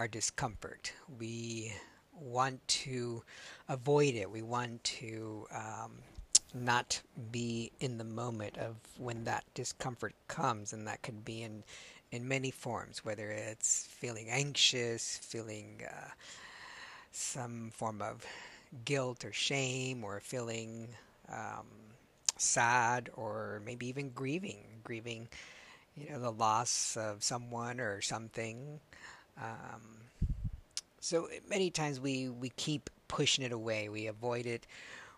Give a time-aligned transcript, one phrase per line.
[0.00, 0.92] our discomfort.
[1.20, 1.74] We
[2.20, 3.22] want to
[3.68, 4.28] avoid it.
[4.28, 5.92] We want to um,
[6.52, 11.62] not be in the moment of when that discomfort comes, and that could be in
[12.10, 16.10] in many forms, whether it's feeling anxious, feeling uh,
[17.14, 18.24] some form of
[18.84, 20.88] guilt or shame or feeling
[21.28, 21.66] um,
[22.36, 25.28] sad or maybe even grieving, grieving,
[25.96, 28.80] you know, the loss of someone or something.
[29.40, 29.80] Um,
[31.00, 34.66] so many times we, we keep pushing it away, we avoid it,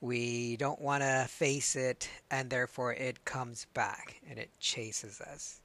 [0.00, 5.60] we don't want to face it, and therefore it comes back and it chases us.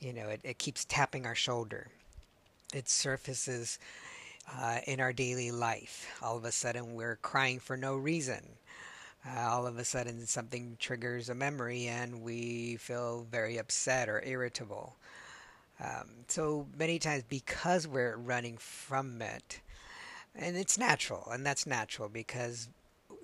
[0.00, 1.88] You know, it, it keeps tapping our shoulder.
[2.74, 3.78] It surfaces
[4.50, 6.06] uh, in our daily life.
[6.22, 8.42] All of a sudden, we're crying for no reason.
[9.26, 14.22] Uh, all of a sudden, something triggers a memory and we feel very upset or
[14.24, 14.96] irritable.
[15.80, 19.60] Um, so many times, because we're running from it,
[20.34, 22.68] and it's natural, and that's natural because,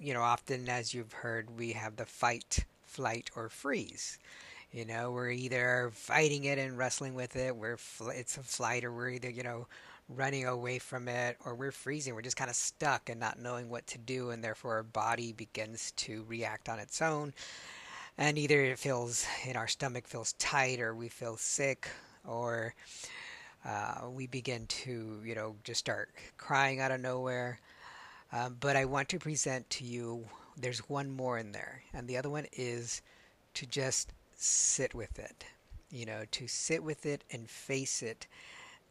[0.01, 4.19] you know, often as you've heard, we have the fight, flight, or freeze.
[4.73, 8.85] You know, we're either fighting it and wrestling with it, we're fl- it's a flight,
[8.85, 9.67] or we're either, you know,
[10.09, 12.15] running away from it or we're freezing.
[12.15, 15.33] We're just kind of stuck and not knowing what to do, and therefore our body
[15.33, 17.35] begins to react on its own.
[18.17, 21.89] And either it feels in our stomach feels tight, or we feel sick,
[22.27, 22.75] or
[23.65, 27.61] uh, we begin to, you know, just start crying out of nowhere.
[28.33, 30.27] Um, but I want to present to you.
[30.57, 33.03] There's one more in there, and the other one is
[33.55, 35.45] to just sit with it.
[35.91, 38.27] You know, to sit with it and face it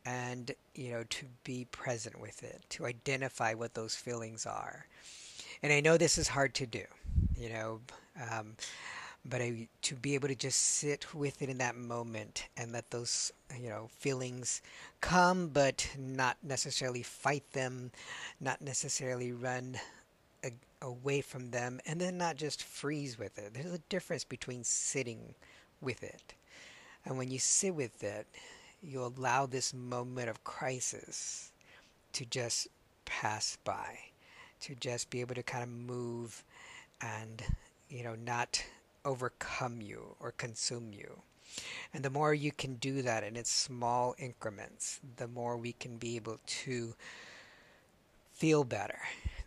[0.08, 4.88] and you know to be present with it to identify what those feelings are.
[5.62, 6.84] And i know this is hard to do
[7.36, 7.80] you know
[8.32, 8.56] um,
[9.30, 12.90] but I, to be able to just sit with it in that moment and let
[12.92, 14.62] those you know feelings
[15.02, 17.92] come but not necessarily fight them
[18.40, 19.78] not necessarily run
[20.44, 20.52] a,
[20.82, 23.54] away from them and then not just freeze with it.
[23.54, 25.34] There's a difference between sitting
[25.82, 26.34] with it.
[27.06, 28.28] And when you sit with it
[28.82, 31.52] you allow this moment of crisis
[32.14, 32.68] to just
[33.06, 33.98] pass by,
[34.62, 36.44] to just be able to kind of move
[37.02, 37.44] and,
[37.90, 38.64] you know, not
[39.06, 41.22] overcome you or consume you.
[41.94, 45.98] And the more you can do that in its small increments, the more we can
[45.98, 46.96] be able to
[48.34, 49.00] feel better.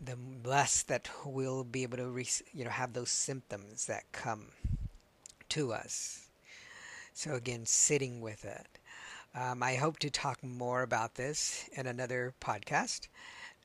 [0.03, 4.47] The less that we'll be able to, re- you know, have those symptoms that come
[5.49, 6.27] to us.
[7.13, 8.70] So again, sitting with it,
[9.33, 13.07] um, I hope to talk more about this in another podcast,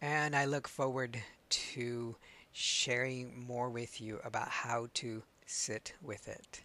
[0.01, 2.17] and I look forward to
[2.53, 6.63] sharing more with you about how to sit with it.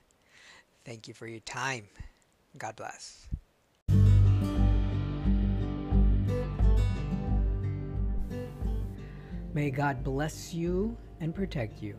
[0.86, 1.88] Thank you for your time.
[2.57, 3.27] God bless.
[9.53, 11.98] May God bless you and protect you,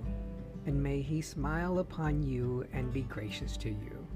[0.66, 4.06] and may He smile upon you and be gracious to you.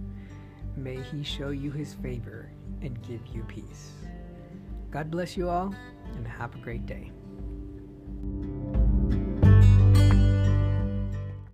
[0.76, 2.50] May He show you His favor
[2.82, 3.92] and give you peace.
[4.90, 5.74] God bless you all,
[6.16, 7.10] and have a great day.